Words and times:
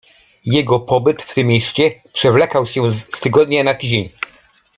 Jego 0.45 0.79
pobyt 0.79 1.23
w 1.23 1.33
tym 1.33 1.47
mieście 1.47 2.01
przewlekał 2.13 2.67
się 2.67 2.91
z 2.91 3.09
tygodnia 3.19 3.63
na 3.63 3.73
tydzień. 3.73 4.09